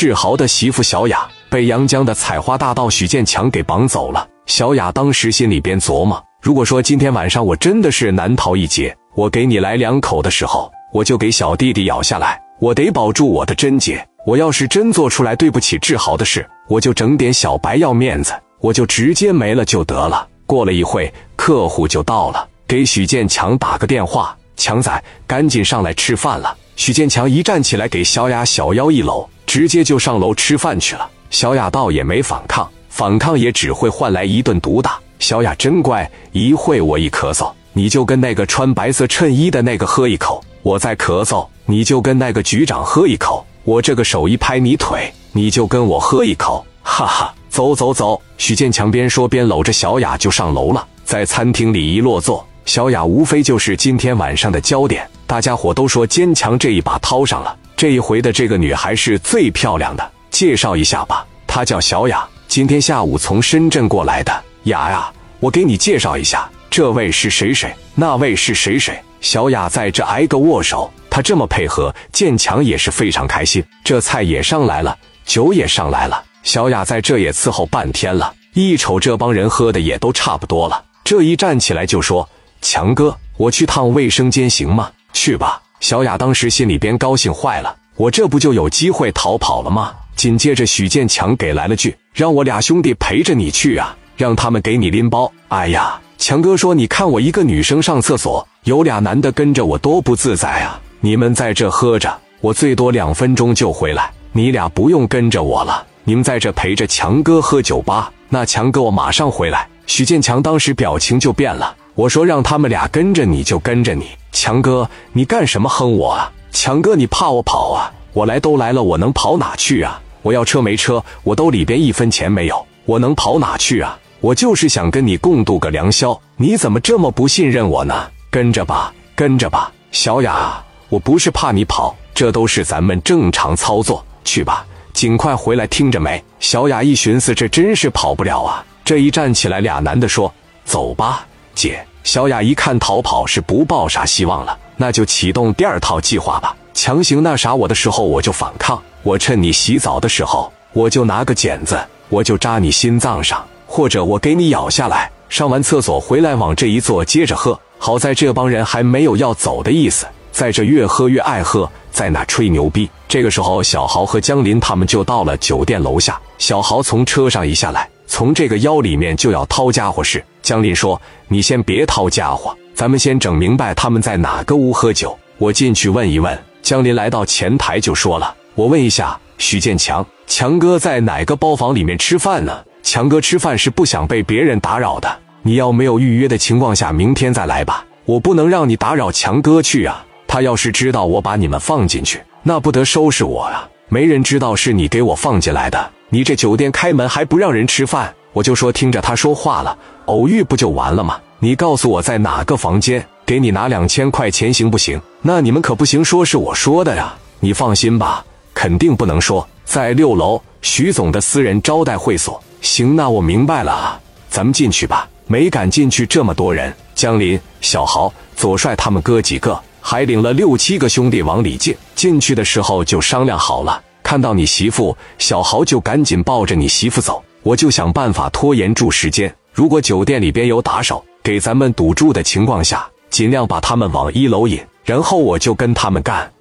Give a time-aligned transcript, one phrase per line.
[0.00, 4.24] 志豪的媳妇小雅被阳江的采花大盗许建强给绑走了。
[4.46, 12.40] 小雅当时心里边琢磨：如果说今天晚上我真的是难逃一劫，我给你来两口的时候，我就给小弟弟咬下来。
[12.60, 14.06] 我得保住我的贞洁。
[14.24, 20.28] 我要是真做出来对不起志豪的事，我就整点小白要面子，我就直接没了就得了。
[20.46, 29.28] 过了一会，客户就到了，给许建强打个电话：“强仔，赶紧上来吃饭了。”许建强一站起来，给小雅小腰一搂，
[29.58, 31.10] 直接就上楼吃饭去了。
[31.30, 34.96] 小雅倒也没反抗，反抗也只会换来一顿毒打。
[35.18, 41.44] 小雅真乖，一会我一咳嗽，你就跟那个穿白色衬衣的那个喝一口；我再咳嗽。
[41.66, 48.22] 你就跟那个局长喝一口，我这个手一拍你腿，你就跟我喝一口，哈哈，走走走。
[48.36, 64.32] 许建强边说边搂着小雅就上楼了，在餐厅里一落座，小雅无非就是今天晚上的焦点，大家伙都说坚强这一把掏上了，这一回的这个女孩是最漂亮的，介绍一下吧，她叫小雅，今天下午从深圳过来的。
[64.64, 69.00] 雅呀，我给你介绍一下，这位是谁谁，那位是谁谁。
[69.20, 70.92] 小雅在这挨个握手。
[71.08, 73.64] 她这么配合，建强也是非常开心。
[73.84, 76.20] 这菜也上来了，酒也上来了。
[76.42, 82.28] 小雅在这也伺候半天了，一瞅这帮人喝的也都差不多了，这一站起来就说
[82.60, 89.92] ：“强哥，我去趟卫生间行吗？”“去吧。”小雅当时心里边高兴坏了，我这不就有机会逃跑了吗？
[90.16, 104.10] 紧接着许建强给来了句：“让我俩兄弟陪着你去啊，让他们给你拎包。”哎呀，强哥说：“你看我一个女生上厕所，有俩男的跟着我多不自在啊。”你们在这喝着，我最多两分钟就回来。
[104.32, 108.12] 你俩不用跟着我了，你们在这陪着强哥喝酒吧。
[108.28, 109.68] 那强哥我马上回来。
[109.86, 111.74] 许建强当时表情就变了。
[111.94, 114.08] 我说让他们俩跟着你就跟着你。
[114.32, 116.32] 强哥，你干什么哼我啊？
[116.52, 117.92] 强哥，你怕我跑啊？
[118.12, 120.00] 我来都来了，我能跑哪去啊？
[120.22, 123.98] 我要车没车，我兜里边一分钱没有，我能跑哪去啊？
[124.20, 126.18] 我就是想跟你共度个良宵。
[126.36, 128.08] 你怎么这么不信任我呢？
[128.30, 130.62] 跟着吧，跟着吧，小雅。
[130.88, 134.04] 我不是怕你跑，这都是咱们正常操作。
[134.24, 136.22] 去吧，尽快回来，听着没？
[136.40, 138.64] 小雅一寻思，这真是跑不了啊！
[138.84, 140.32] 这一站起来，俩男的说
[140.64, 146.56] ：“走吧，姐。”小雅一看逃跑是不抱啥希望了，那就启动第二套计划吧。
[146.72, 155.10] 强行那啥我的时候，我就反抗；我趁你洗澡的时候，我就拿个剪子，我就扎你心脏上，或者我给你咬下来。
[155.28, 157.60] 上完厕所回来往这一坐，接着喝。
[157.76, 160.06] 好在这帮人还没有要走的意思。
[160.32, 162.88] 在这越喝越爱喝，在那吹牛逼。
[163.06, 166.18] 这个时候，小豪和江林他们就到了酒店楼下。
[166.38, 170.24] 小豪从车上一下来，从这个腰里面就要掏家伙事。
[170.42, 182.64] 江林说：“你先别掏家伙，咱们先整明白他们在哪个屋喝酒，我进去问一问。”江林来到前台就说了：“我问一下，许建强，强哥在哪个包房里面吃饭呢？
[182.82, 185.18] 强哥吃饭是不想被别人打扰的。
[185.42, 187.84] 你要没有预约的情况下，明天再来吧。
[188.06, 193.66] 我不能让你打扰强哥去啊。”他要是知道我把你们放进去，那不得收拾我啊！
[193.88, 195.90] 没人知道是你给我放进来的。
[196.10, 199.76] 你这酒店开门还不让人吃饭，我就说听着他说话了，
[200.06, 201.20] 偶遇不就完了吗？
[201.38, 204.98] 你告诉我在哪个房间，给你拿两千块钱行不行？
[205.20, 207.14] 那你们可不行，说是我说的呀！
[207.40, 208.24] 你放心吧，
[208.54, 212.42] 肯定不能说，在六楼徐总的私人招待会所。
[212.62, 215.06] 行，那我明白了啊，咱们进去吧。
[215.26, 219.60] 没敢进去，这么多人，江林、小豪、左帅他们哥几个。
[219.80, 223.82] 还领了六七个兄弟往里进，进去的时候就商量好了。
[224.08, 227.22] 看到你媳妇小豪，就赶紧抱着你媳妇走。
[227.42, 229.30] 我就想办法拖延住时间。
[229.52, 236.32] 如果酒店里边有打手给咱们堵住的情况下，尽量把他们往一楼引，然后我就跟他们干。